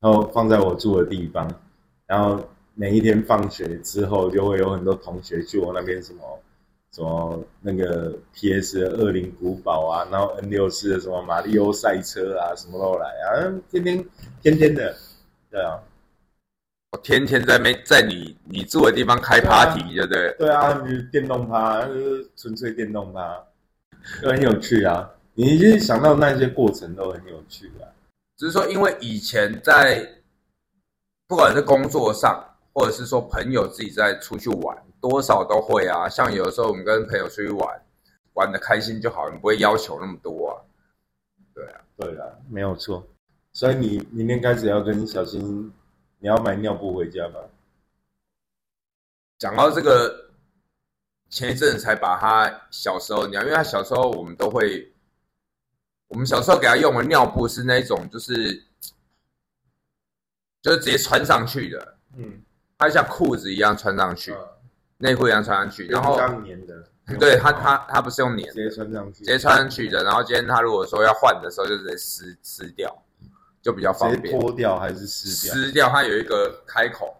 [0.00, 1.46] 然后放在我住的地方，
[2.06, 2.42] 然后
[2.74, 6.20] 每一天放学之后，就会有很多同学去我那边什么。
[6.92, 14.04] 什么那个 PS 的恶灵古堡啊，然后 N 六四的什么马里奥赛车啊，什么都来啊，天天
[14.42, 14.96] 天天的，
[15.50, 15.80] 对啊，
[16.90, 20.34] 我天天在没在你你住的地方开 party，对不对？
[20.38, 23.40] 对啊，就是电动趴，就是纯粹电动趴，
[24.20, 25.08] 就很有趣啊。
[25.34, 27.86] 你就是想到那些过程都很有趣啊。
[28.36, 30.04] 只是说，因为以前在
[31.28, 36.08] 不管是工作上，或者是说朋友自己在出去玩，多少都会啊。
[36.08, 37.82] 像有的时候我们跟朋友出去玩，
[38.34, 40.52] 玩的开心就好，你不会要求那么多啊。
[41.54, 43.06] 对啊，对啊，没有错。
[43.52, 45.72] 所以你明天开始要跟小新，
[46.18, 47.40] 你要买尿布回家吧？
[49.38, 50.30] 讲到这个，
[51.30, 54.92] 前一阵才把他小时候尿，因为他小时候我们都会，
[56.08, 58.54] 我们小时候给他用的尿布是那种就是
[60.62, 62.42] 就是直接穿上去的，嗯，
[62.78, 64.32] 它像裤子一样穿上去，
[65.00, 66.84] 内裤一样穿上去，然后刚粘的，
[67.18, 72.94] 对他他他不是用粘的，直接穿上去，直接穿上去的，然后今天他如果说要换的时候，就直接撕撕掉，
[73.62, 74.38] 就比较方直接便。
[74.38, 75.54] 脱掉还是撕掉？
[75.54, 77.16] 撕掉它有一个开口，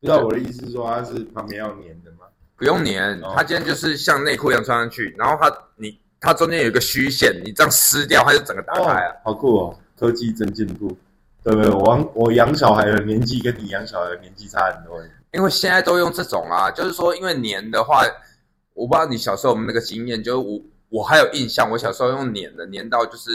[0.00, 2.26] 不知道我的意思是说它是旁边要粘的吗？
[2.56, 9.22] 不用粘哦，它今天就是像内裤一样穿上去，然后它你它中间有一个虚线，你这样撕掉，它就整个打开了。
[9.24, 9.78] 哦，好酷哦！
[9.98, 10.96] 科技真进步，
[11.42, 11.70] 对不对？
[11.70, 15.00] 我我养小孩的年纪跟你养小孩的年纪差很多。
[15.32, 18.02] 因为现在都用这种啊，就是说，因为粘的话，
[18.74, 23.30] 我不知道你小时候有没有那个经验，就是我我还有印象，我小时候用粘的，粘到就是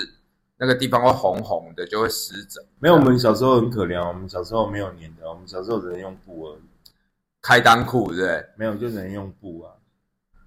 [0.57, 2.63] 那个地方会红红的，就会湿疹。
[2.79, 6.61] 没有，我们小时候很可怜，我们小时候没有粘的，我们小时候只能用布而已，
[7.41, 8.45] 开裆裤，对不对？
[8.55, 9.73] 没有就只能用布啊，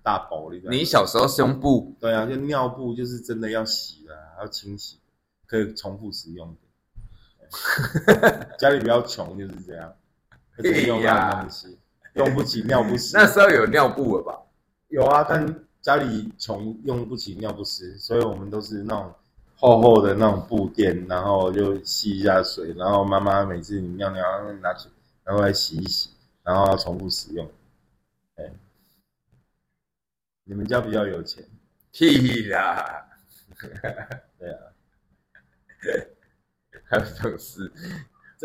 [0.03, 0.71] 大薄的。
[0.71, 4.99] 你小时候是用布，对啊，就尿布就是真的要洗的，要清洗，
[5.47, 6.57] 可以重复使用的。
[8.57, 9.93] 家里比较穷就是这样，
[10.63, 11.01] 只能
[12.15, 13.15] 用不起尿不湿。
[13.19, 14.39] 那时候有尿布了吧？
[14.89, 19.15] 有啊，但家里穷，用不起尿不湿，所以我们都是那种
[19.57, 24.91] 厚厚的那种布垫，然后就吸一下水，然后妈妈每次你尿尿拿水，
[25.23, 26.11] 然后来洗一洗，
[26.43, 27.49] 然后要重复使用。
[28.37, 28.53] 哎，
[30.45, 31.45] 你们家比较有钱，
[31.93, 33.07] 屁啦！
[34.39, 34.59] 对啊，
[36.91, 37.71] 还有这种事，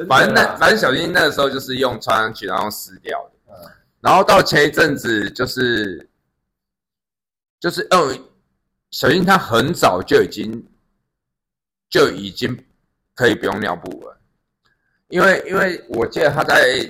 [0.09, 3.71] 反正那反正小金那个时候就是用穿上去然后撕掉的，嗯。
[4.01, 6.09] 然后到前一阵子就是
[7.59, 8.23] 就是嗯，
[8.91, 10.67] 小新他很早就已经
[11.89, 12.55] 就已经
[13.13, 14.17] 可以不用尿布了，
[15.07, 16.87] 因为因为我记得他在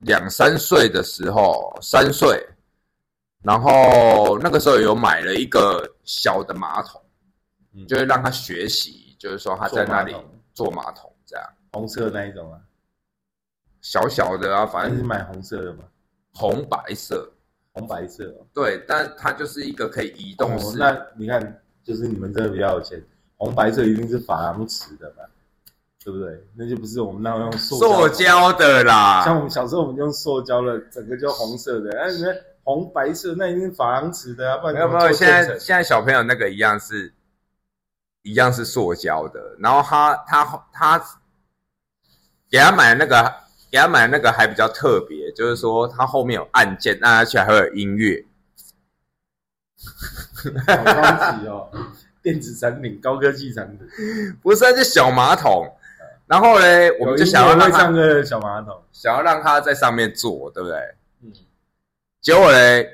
[0.00, 2.46] 两三岁的时候，三岁，
[3.42, 7.02] 然后那个时候有买了一个小的马桶，
[7.74, 7.86] 嗯。
[7.86, 10.14] 就是让他学习，就是说他在那里
[10.52, 11.07] 坐马桶
[11.72, 12.60] 红色那一种啊，
[13.80, 15.84] 小小的啊，反正是买红色的嘛，
[16.34, 17.30] 红白色，
[17.72, 18.46] 红白色哦。
[18.52, 23.02] 对，但它就是一个可以移动哦式，那你看，就是你们真的比较有钱，
[23.36, 25.24] 红白色一定是珐琅瓷的嘛，
[26.02, 26.44] 对不对？
[26.56, 37.12] 那就不是我们那种用塑塑胶的啦，像我们小时候我们用塑胶的，整个就红色的，那你们红白色那一定是珐琅瓷的啊，不然没有没有，现在现在小朋友那个一样是，
[38.22, 41.04] 一样是塑胶的，然后他他他
[42.50, 43.34] 给他买那个
[43.70, 48.24] 给他买那个还比较特别，就是说它后面有按键，按下去还会有音乐，
[50.66, 51.02] 好高
[51.38, 51.70] 级哦，
[52.22, 53.86] 电子产品、高科技产品，
[54.42, 55.74] 不是，那是小马桶。
[56.26, 60.76] 然后嘞，我们就想要让他上个小马桶，想要让他在上面坐，对不对？
[61.22, 61.32] 嗯，
[62.20, 62.86] 结果嘞，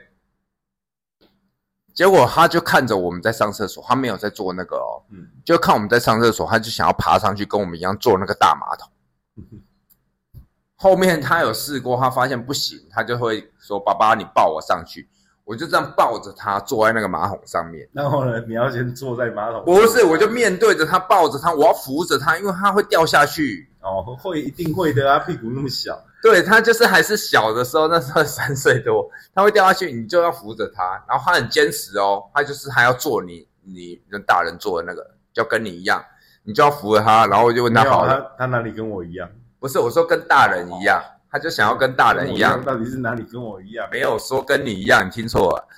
[1.93, 8.89] 结果他就看着我们在上厕所，他没有在做那个哦，嗯就看我们在上厕所，他就想要爬上去跟我们一样坐那个大马桶。
[10.77, 15.09] 后面他有试过，他发现不行，他就会说：“爸爸，你抱我上去。”
[15.45, 17.87] 我就这样抱着他坐在那个马桶上面。
[17.93, 23.69] 然后呢，你要先坐在马桶，不是，我就面对着他，抱着他，我要扶着他，因为他会掉下去。
[23.83, 36.03] 哦，会一定会的啊，屁股那么小，对他就是还是小的时候，那时候三岁多，他会掉下去，你就要扶着他，然后他很坚持哦，他就是还要做你你跟大人做的那个，就跟你一样，
[36.45, 39.29] 你就要扶着他，然后我就问他好了，他他哪里跟我一样？
[39.59, 43.89] 不是我说跟大人一样，他就想要跟大人一样，到底是哪里跟我一样？
[43.91, 45.69] 没有说跟你一样，你听错了，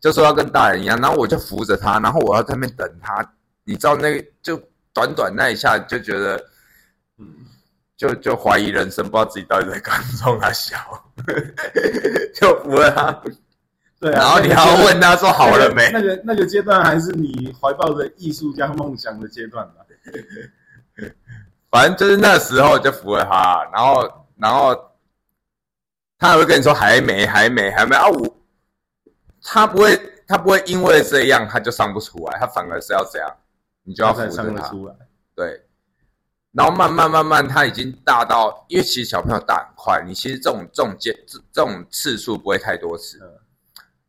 [0.00, 3.24] 就说要跟大人一样，然后我就扶着他，然后我要在那边等他，
[3.64, 4.60] 你知道那个就
[4.92, 6.36] 短短那一下就觉得
[7.18, 7.26] 嗯，
[7.96, 10.76] 就就怀疑人生，不知道自己到底在干中他小，
[12.34, 13.22] 就扶了他。
[14.00, 14.18] 对啊。
[14.20, 15.88] 然后你还要问他说好了没？
[15.92, 19.85] 那个那个阶段还是你怀抱着艺术家梦想的阶段吧？
[21.70, 24.74] 反正就是那时候就扶了他，然后然后
[26.18, 28.36] 他还会跟你说还没还没还没啊我，
[29.42, 33.36] 他不会他不会因为这样他就上不出来，他反而是要这样，
[33.82, 34.94] 你就要扶着他，出来。
[35.34, 35.62] 对。
[36.52, 43.28] 然后慢慢慢慢，他已经大到，因为其实小朋友大很快，你其实这种这种接这这种次数不会太多次，嗯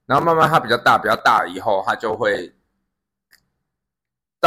[0.06, 2.56] 然后慢慢他比较大，比较大以后，他就会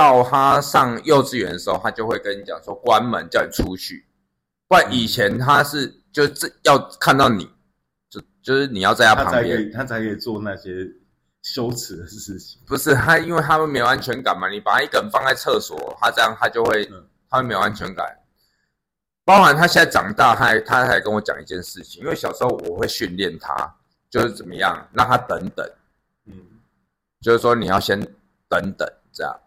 [0.01, 4.07] 到他上幼稚园的时候，他就会跟你讲说关门，叫你出去。
[4.67, 7.51] 不然以前他是就这要看到你，
[8.09, 10.89] 就就是你要在他他旁边，他才可以做那些
[11.43, 12.59] 羞耻的事情。
[12.67, 14.49] 不是他，因为他们没有安全感嘛。
[14.49, 18.17] 你把一个人放在厕所，他这样他就会嗯他会没有安全感。
[19.25, 23.77] 包含他现在长大，他还他还跟我讲一件事情，因为小时候我会训练他，
[24.09, 25.71] 就是怎么样让他等等。
[26.25, 26.35] 嗯，
[27.21, 28.01] 就是说你要先
[28.49, 29.41] 等等这样。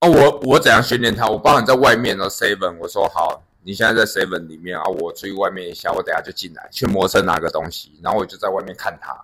[0.00, 1.28] 哦，我我怎样训练他？
[1.28, 9.14] 我包含在外面的 seven，我说好，你现在在 seven 里面啊，我出去外面一下，我等下就进来去摩车拿个东西，然后我就在外面看他。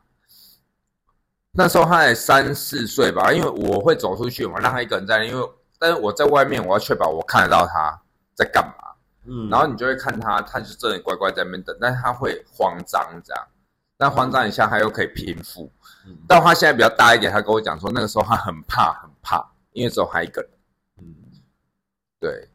[1.53, 7.99] 那时候他才三四岁吧，因为我会走出去嘛，让他一个人在那，因为但是我在外面，我要确保我看得到他
[8.35, 8.75] 在干嘛。
[9.29, 13.45] 嗯然后你就会看他，他就真的乖乖在那边等，但是他会慌张这样，
[13.97, 15.71] 但慌张一下他又可以平复。
[16.07, 20.56] 嗯到他现在比较大一点，他跟我讲说，那个时候他很怕很怕，因为只有他一个人，嗯，
[22.21, 22.49] 对，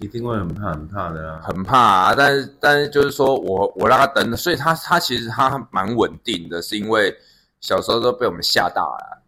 [0.00, 1.40] 一定会很怕很怕的啊。
[1.42, 2.14] 很怕、啊。
[2.14, 7.16] 但是但是就是说我我让他等，所以他他其实他蛮稳定的，是因为
[7.60, 9.22] 小时候都被我们吓大了。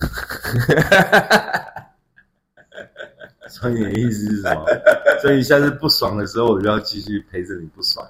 [3.48, 4.64] 所以你的意思是什么？
[5.22, 8.06] 所以下次不爽的时候，我就要继续陪着你不爽，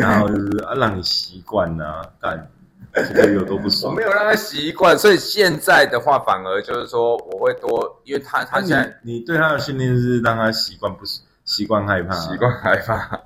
[0.00, 2.50] 然后就是啊，让你习惯呐、干
[2.94, 4.02] 这个有多不我爽没。
[4.02, 13.20] 有让他习惯，所以现在的话反而就是说我会多，因为他他他现在你你对他的训练是让他习惯不习习惯害怕、习惯害怕，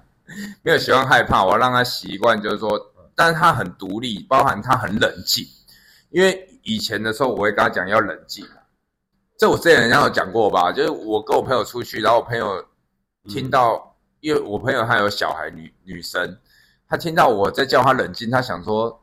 [0.63, 2.79] 没有习惯害怕，我要让他习惯，就是说，
[3.15, 5.45] 但是他很独立，包含他很冷静，
[6.11, 8.47] 因为以前的时候我会跟他讲要冷静，
[9.37, 12.65] 这我之前好像有讲过吧，就是我跟我朋友出去，然后我朋友
[13.29, 16.39] 听到，因为我朋友他有小孩女女生，
[16.89, 19.02] 他听到我在叫他冷静，他想说，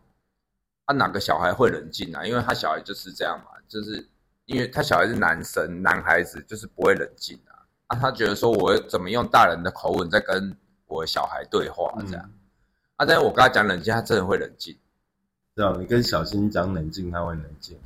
[0.90, 2.26] 他、哪个小孩会冷静啊？
[2.26, 4.04] 因为他小孩就是这样嘛，就是
[4.46, 7.62] 因为他小孩是男生，男孩子就是不会冷静啊。
[7.88, 12.34] 啊，他觉得说我怎么用大人的口吻在跟我小孩对话这样、嗯
[12.96, 14.76] 啊，但是我跟他讲冷静，他真的会冷静。
[15.56, 17.80] 知道你跟小新讲冷静，他会冷静。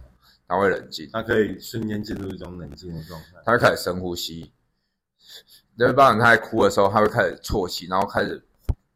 [0.46, 3.42] 他会冷静，他可以瞬间进入一种冷静的状态。
[3.46, 4.52] 他会开始深呼吸。
[5.78, 8.46] 对，包含他在哭的时候，他会开始啜泣，然后开始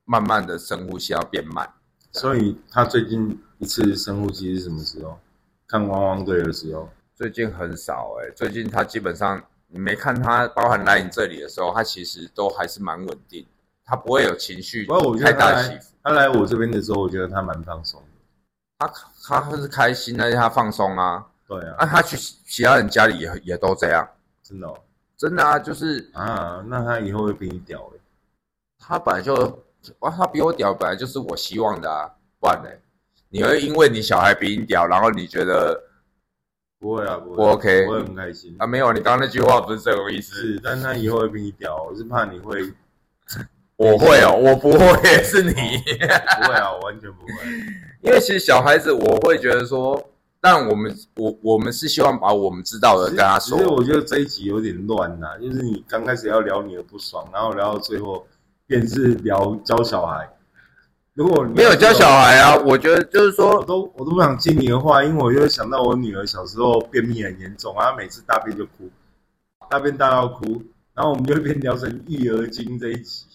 [0.03, 1.67] 慢慢的深呼吸，要变慢。
[2.11, 5.17] 所以他最近一次深呼吸是什么时候？
[5.67, 6.89] 看汪汪队的时候。
[7.15, 13.43] 最近很少哎、最近他基本上你没看他，包含来你这里的时候，他其实都还是蛮稳定，
[13.83, 14.85] 他不会有情绪
[15.19, 15.95] 太大起伏。
[16.03, 18.07] 他来我这边的时候，我觉得他蛮放松的。
[18.77, 21.25] 他他是开心，而且他放松啊。
[21.47, 22.15] 对啊，啊，他去
[22.45, 24.07] 其他人家里也也都这样，
[24.43, 24.77] 真的哦
[25.17, 27.99] 真的啊，就是啊，那他以后会比你屌欸
[28.77, 29.33] 他本来就
[29.99, 32.69] 哇，他比我屌，本来就是我希望的啊，不然呢？
[33.29, 35.81] 你会因为你小孩比你屌，然后你觉得
[36.79, 38.55] 不会啊，不会，不 OK 我会很开心。
[38.59, 38.93] 啊没有？
[38.93, 40.35] 你刚刚那句话不是这个意思。
[40.35, 42.61] 是，但他以后会比你屌，我是怕你会
[43.75, 45.51] 我会哦，我不会，是你。
[45.51, 47.33] 不会啊，我完全不会。
[48.01, 50.01] 因为其实小孩子，我会觉得说，
[50.39, 53.69] 但我们我我们是希望把我们知道的跟他说其实。
[53.69, 58.25] 我觉得这一集有点乱呐、就是你刚开始要聊你的不爽，然后聊到最后
[58.65, 60.29] 便是聊教小孩。
[61.17, 68.87] 如果没有教小孩啊，我觉得就是我说，都我都不想接你的话，因为我就会想到我女儿小时候便秘很严重，然后每次大便就哭，
[69.67, 70.61] 大便大到哭，
[70.93, 73.25] 然后我们就会变聊成育儿经这一集。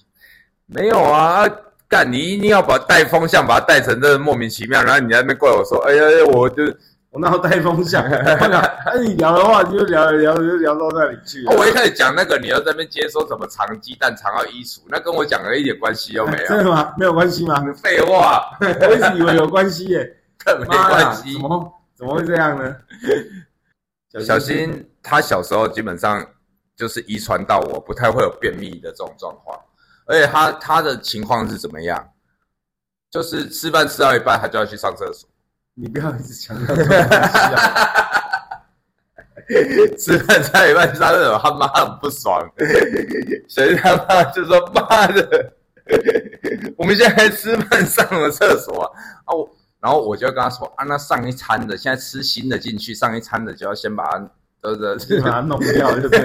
[0.66, 1.42] 没有啊，
[1.88, 6.62] 干你一定要把带风向，把它带成这莫名其妙，然后你在那边怪我说，哎呀，我就、
[7.12, 8.02] 我哪有带风向？
[8.08, 16.44] 那你聊的话，你就聊聊就聊到那里去、哦我一开始讲那个，你要在那边接收什么藏鸡蛋藏到衣橱，那跟我讲的一点关系都没有。
[16.48, 16.94] 真的吗？
[16.96, 17.62] 没有关系吗？
[17.82, 20.16] 废话，我一直以为有关系耶。
[20.44, 21.40] 更没妈呀关系怎。
[21.42, 22.74] 么怎么会这样呢？
[24.26, 26.26] 小新他小时候基本上
[26.74, 29.58] 就是遗传到我，不太会有便秘的这种状况，
[30.06, 32.08] 而且他他的情况是怎么样？
[33.10, 35.28] 就是吃饭吃到一半，他就要去上厕所。
[35.74, 37.88] 你不要一直强调这种东西啊！
[39.98, 42.40] 吃饭吃到一半上厕所，他妈很不爽，
[43.48, 45.52] 所以他妈就说：“妈的，
[46.76, 48.90] 我们现在吃饭上了厕所啊！”
[49.26, 49.48] 啊我
[49.80, 54.30] 然后我就跟他说：“啊，那上一餐的现在吃新的进去，上一餐的就要先把它
[54.60, 56.20] 都是把它弄掉就对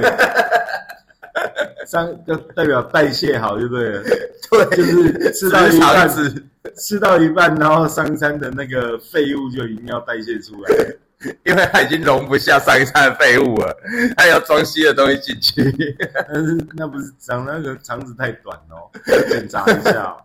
[1.80, 1.86] 了。
[1.86, 4.04] 上就代表代谢好就对了，
[4.50, 6.44] 对，就是吃到一肠半，子。”
[6.76, 10.70] 吃到一半，然后上餐的那个废物就一定要代谢出来。
[11.44, 13.76] 因为它已经容不下上一餐的废物了，
[14.16, 15.98] 它要装新的东西进去。
[16.14, 20.18] 但是那不是长那个肠子太短哦，要检查一下哦。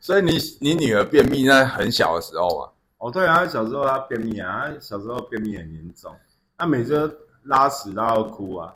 [0.00, 6.14] 所以你你女儿便秘那很小的时候啊，哦，对啊，小时候她便秘啊，他小时候便秘很严重，
[6.56, 8.72] 她每次都拉屎拉到哭啊。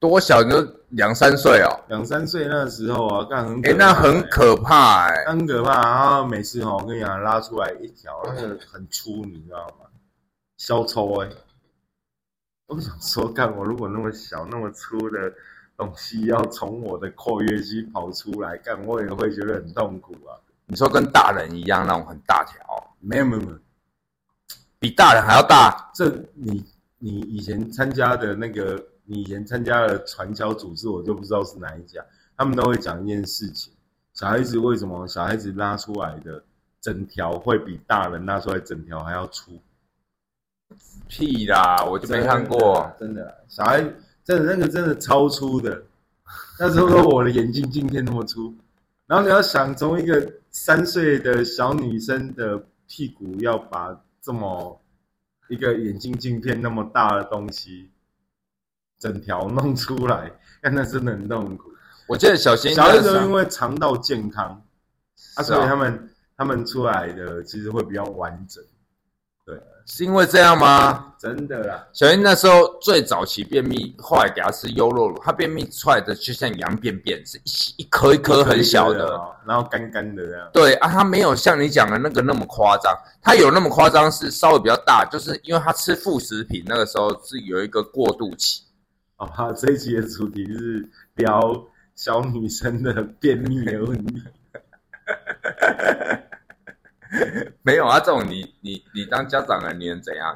[0.00, 0.56] 多小你就
[0.88, 5.82] 两三岁哦，两三岁那时候啊，干很可哎、怕那很可怕哎、很可怕。
[5.82, 9.86] 然后每次哈，我跟你讲，拉出来一条，那个很粗，你知道吗？
[10.56, 11.28] 消抽哎、
[12.66, 15.32] 我想说，干我如果那么小那么粗的
[15.76, 20.32] 东西要从我的括约肌跑出来，干我也会觉得很痛苦啊。
[20.64, 22.58] 你说跟大人一样那种很大条，
[23.00, 23.58] 没有没有没有，
[24.78, 26.64] 比大人还要大，这你
[26.98, 32.00] 你以前参加的那个，你以前参加的传销组织，我就不知道是哪一家，
[32.36, 33.72] 他们都会讲一件事情：
[34.14, 36.40] 小孩子为什么小孩子拉出来的
[36.80, 39.60] 整条会比大人拉出来整条还要粗？
[41.08, 42.88] 屁啦，我就没看过。
[43.00, 43.82] 真的啦，小孩
[44.22, 45.82] 真的那个真的超粗的，
[46.56, 48.54] 那时候我的眼镜镜片那么粗，
[49.08, 54.80] 然后你要想从一个三岁的小女生的屁股要把这么
[55.48, 57.90] 一个眼镜镜片那么大的东西
[59.00, 61.64] 整条弄出来，但那真的很痛苦。
[62.06, 64.46] 我记得小新小孩子那时候因为肠道健康
[65.36, 68.62] 啊，是啊所以他们他们出来的其实会比较完整，
[69.46, 71.14] 对是因为这样吗？
[71.18, 71.86] 真的啦。
[71.92, 79.06] 小新那时候最早期便秘，后来给他吃优酪乳，他便秘出来的就像羊便便，是一一颗一颗很小的。
[79.16, 80.48] 哦，然后干干的这样。
[80.52, 82.92] 对啊，他没有像你讲的那个那么夸张，
[83.22, 88.62] 他有那么夸张是稍微比较大，就是因为他吃副食品那个时候是有一个过渡期。
[89.20, 91.62] 好吧，这一集的主题是聊
[91.94, 94.22] 小女生的便秘的问题。
[97.60, 100.34] 没有啊，这种你你你当家长了，你能怎样？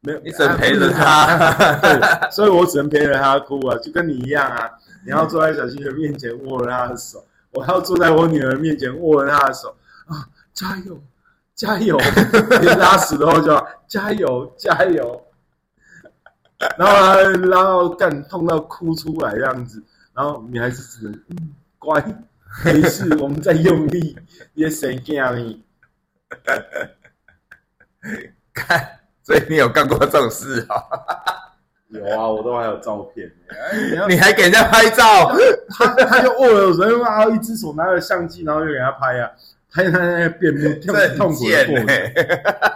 [0.00, 1.98] 没有，你只能陪着他，对，
[2.30, 4.70] 所以我只能陪着他哭啊，就跟你一样啊。
[5.02, 9.74] 你要坐在小新的面前握着他的手，我要坐在我女儿面前握着她的手
[10.08, 11.02] 啊，加油，
[11.54, 11.98] 加油！
[12.60, 15.24] 你拉屎的话就要加油，加油。
[16.78, 19.82] 然后他拉到干痛到哭出来这样子，
[20.14, 22.04] 然后你还是只能嗯乖，
[22.64, 24.16] 没事，我们在用力，
[24.54, 25.64] 也谁惊你？
[28.52, 30.84] 看，所以你有干过这种事啊？
[31.88, 33.30] 有啊，我都还有照片。
[33.48, 35.34] 哎，你还给人家拍照？
[35.70, 39.30] 他他就握了人，然后一只手拿着相机，然后就给他拍啊，
[39.72, 40.80] 拍他那个变面
[41.16, 41.86] 痛苦的过程。
[41.86, 42.66] 欸对啊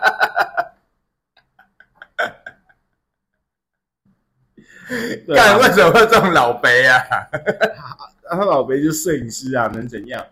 [5.35, 7.01] 干为什么会有这种老白啊？
[8.29, 10.25] 他老白就是摄影师啊，能怎样？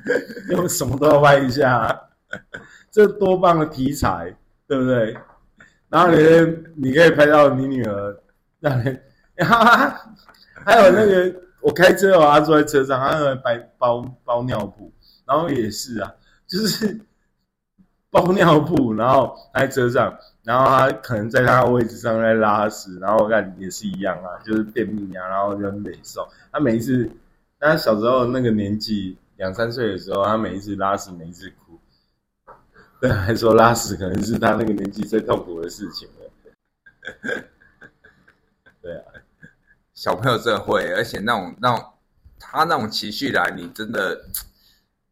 [0.50, 2.00] 用什么都要拍一下、啊，
[2.90, 4.34] 这多棒的题材，
[4.66, 5.16] 对不对？
[5.88, 6.18] 然后你
[6.76, 8.20] 你可以拍到你女儿，
[8.60, 9.02] 让人，
[9.34, 9.64] 然 后
[10.64, 14.92] 还有那个我开车哦，他坐在车上，他在包包包尿布，
[15.26, 16.12] 然后也是啊，
[16.46, 17.00] 就是
[18.10, 26.26] 包尿布，然后在车上，然后他可能在他的位置上在拉屎，然后我看也是一样啊，就是便秘啊，然后就很美受。
[26.50, 27.10] 他每一次，
[27.60, 31.78] 他小时候那个年纪两三岁的时候，他每一次拉屎，每一次哭，
[32.98, 36.24] 对，还说拉屎可能是他那个年纪最痛苦的事情了。
[38.80, 39.04] 对啊，
[39.92, 41.84] 小朋友真的会，而且那种那种
[42.38, 44.18] 他那种情绪来，你真的，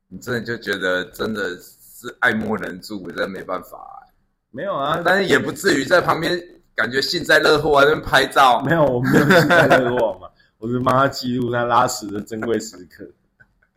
[0.09, 1.59] 你真的就觉得真的
[2.07, 4.07] 是爱莫能助，真的没办法、
[4.51, 6.41] 没有啊，但是也不至于在旁边
[6.75, 8.63] 感觉幸灾乐祸，在那拍照。
[8.63, 10.29] 没有，我没有幸灾乐祸嘛，
[10.59, 13.05] 我是帮他记录他拉屎的珍贵时刻。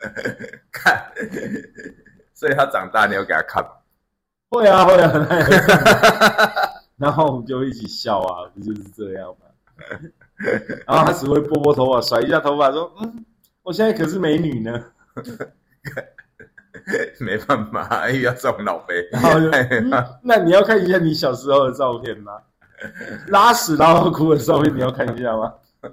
[0.72, 1.12] 看，
[2.32, 3.64] 所以他长大你要给他看。
[4.48, 9.46] 会啊会啊，会看然后我们就一起笑啊，不就是这样吗？
[10.86, 13.24] 然后他只会拨拨头发，甩一下头发，说：“嗯，
[13.62, 14.84] 我现在可是美女呢。
[17.20, 19.90] 没办法，遇到这种老肥，”然后就、嗯
[20.22, 22.32] 那你要看一下你小时候的照片吗？
[23.28, 25.54] 拉屎然后哭的照片你要看一下吗？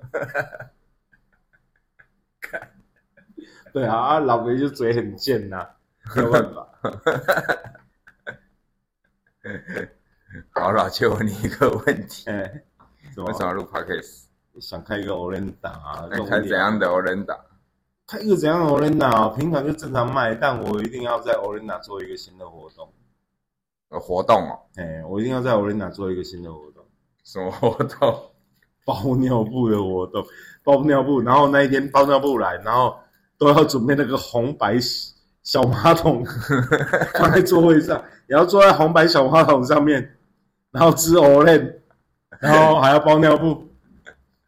[3.74, 5.68] 对啊，啊老肥就嘴很贱呐、
[6.16, 6.68] 没有办法。
[10.52, 14.24] 好了，就问你一个问题：为什么要录 podcast？
[14.60, 16.08] 想开一个 e 啊？
[16.10, 17.26] 这种开怎样的 o r e
[18.22, 22.88] 一个怎样的 o l e n d a 平常就正常卖，但我一定要在 o l e n d a 做一个新的活动。
[23.92, 24.60] 有活动哦？
[24.78, 26.86] 哎，我一定要在 o l e n d a 做一个新的活动，
[27.26, 28.18] 什么活动？
[28.86, 30.26] 包尿布的活动，
[30.64, 31.20] 包尿布。
[31.20, 32.98] 然后那一天包尿布来，然后
[33.38, 34.78] 都要准备那个红白
[35.44, 36.24] 小马桶
[37.20, 40.18] 放在座位上，也要坐在红白小马桶上面，
[40.72, 41.82] 然后吃 o l e n
[42.40, 43.67] 然后还要包尿布，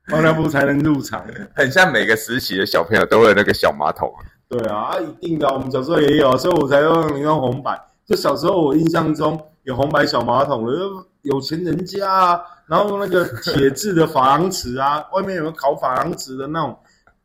[0.10, 1.24] 包尿布才能入场。
[1.56, 4.12] 很像每个时期的小朋友都会有那个小马桶。
[4.48, 7.80] 对啊，啊一定的，我们小时候也有，所以我才用你用红白。
[8.06, 10.74] 就小时候我印象中有红白小马桶的，
[11.22, 16.76] 有钱人家啊，然后那个铁质的珐琅瓷啊， 外面有个烤珐琅瓷的那种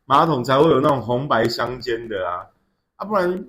[0.05, 2.45] 马桶才会有那种红白相间的啊，
[2.97, 3.43] 啊不然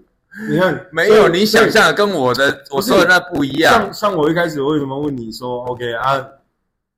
[0.49, 3.93] 你看没有你想象的跟我的我说的那不一样像。
[3.93, 6.27] 像我一开始为什么问你说 OK 啊？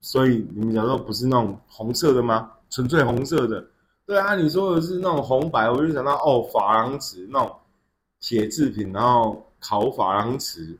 [0.01, 2.51] 所以你们小时候不是那种红色的吗？
[2.71, 3.65] 纯粹红色的。
[4.07, 7.55] 对啊，你说的是那种红白，我就想到哦，珐琅瓷那种
[8.21, 10.77] 铁制品，然后烤珐琅瓷。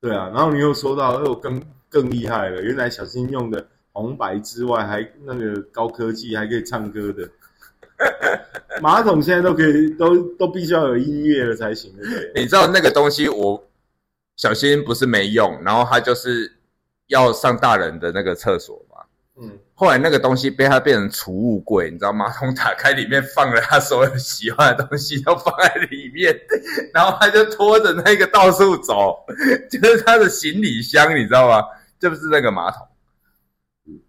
[0.00, 7.28] 对啊，然后你又说到又更更厉害了，原来小新用的红白之外，还那个高科技，还可以唱歌的。
[8.80, 11.92] 马桶现在都可以，都都必须要有音乐了才行？
[12.34, 13.62] 你知道那个东西，我
[14.36, 16.51] 小新不是没用，然后他就是
[17.12, 18.96] 要上大人的那个厕所嘛。
[19.40, 26.38] 嗯，后来那个东西被他变成储物柜，你知道，马桶打开里面放了他所有喜欢的东西都放在里面，
[26.92, 29.16] 然后他就拖着那个到处走，
[29.70, 31.64] 就是他的行李箱，你知道吗？
[31.98, 32.86] 这不是那个马桶，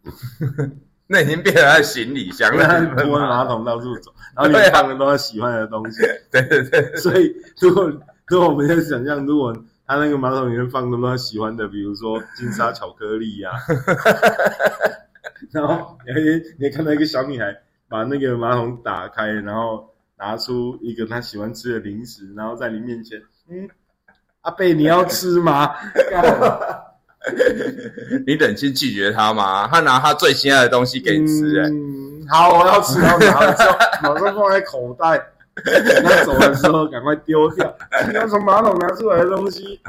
[1.08, 2.66] 那已经变成他的行李箱了。
[2.97, 6.01] 拖着马桶到处走，然后里面放的都是他喜欢的东西。
[6.32, 7.89] 对对对，所以如果
[8.28, 13.51] 如果我们在想象，如果他那个马桶里面放他喜欢的，比如说金沙巧克力呀、
[15.51, 16.19] 然后你还
[16.57, 17.53] 你还看到一个小女孩
[17.89, 23.69] 把那个马桶打开，然后拿出一个她喜欢吃的零食，然后在你面前，嗯，
[24.41, 25.75] 阿贝你要吃吗？
[28.25, 29.67] 你忍心拒绝他吗？
[29.67, 33.77] 他拿他最心爱的东西给你吃、欸，嗯，好，我要吃，然后拿了之后
[34.13, 35.21] 马上放在口袋。
[36.04, 37.72] 那走的时候赶快丢掉，
[38.08, 39.80] 你要从马桶拿出来的东西，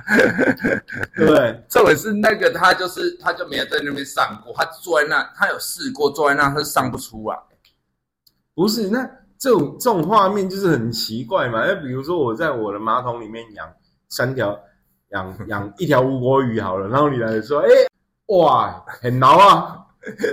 [1.16, 1.64] 对？
[1.68, 7.38] 这回是那个他就是他就没有在那边上过，他坐在那，他有试过坐在那，他是上不出来。
[8.54, 9.08] 不是，那
[9.38, 11.64] 这种这种画面就是很奇怪嘛。
[11.66, 13.66] 那比如说我在我的马桶里面养
[14.10, 14.58] 三条，
[15.12, 17.68] 养养一条乌龟鱼好了，然后你来说，哎、
[18.26, 19.78] 哇，很挠啊，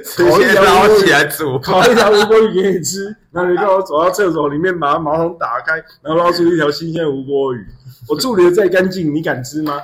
[0.04, 7.66] 直接捞起来煮， 烤一条吴国鱼给你吃，然后你叫我走到厕所里面把马桶打开，然后捞出一条新鲜的吴国鱼，
[8.08, 9.80] 我处理的再干净，你敢吃吗？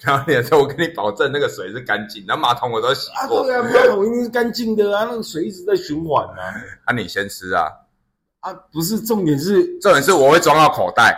[0.00, 6.54] 然后你说我跟你保证那个水是干净，然后马桶我都洗啊，过，对啊， 马桶一定是干净的啊，那个水一直在循环啊。
[6.84, 7.68] 啊你先吃啊，
[8.40, 11.16] 啊，不是重点是，重点是我会装到口袋，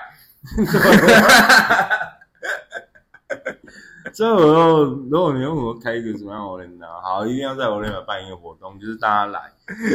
[4.15, 6.87] 这我要如果你问我开一个什么样的 o l 呢？
[7.03, 9.41] 好，一定要在 o l 办一个活动，就是大家来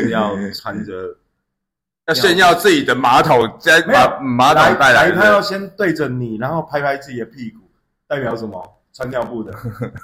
[0.10, 1.18] 要穿着
[2.08, 7.60] 要炫耀自己的马桶，再没有把马桶带来他要，先对着你，然后拍拍自己的屁股，
[8.08, 8.64] 代表什么？
[8.94, 9.52] 穿尿布的。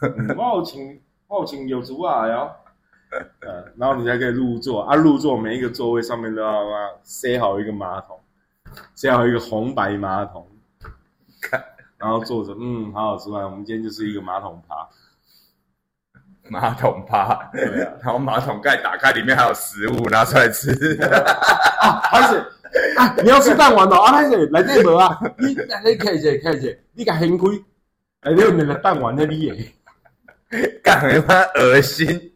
[0.02, 2.52] 嗯我有请，我有请有足啊，然后，
[3.40, 4.96] 呃，然后你才可以入座啊。
[4.96, 8.20] 入座每一个座位上面都要啊塞好一个马桶，
[8.94, 10.46] 塞好一个红白马桶，
[12.02, 13.44] 然后坐着，嗯，好好吃饭。
[13.44, 14.90] 我们今天就是一个马桶趴，
[16.50, 20.72] 马桶趴，对啊，然后马桶盖打开，里面还有食物拿出来吃，
[21.80, 22.38] 啊，还是
[22.98, 25.16] 啊，你要吃蛋丸哦，啊，还是来这无啊？
[25.38, 27.46] 你你看一下，看一下，你甲掀开，
[28.24, 29.56] 内底有两个蛋丸在你的。
[30.84, 32.34] 干他妈恶心。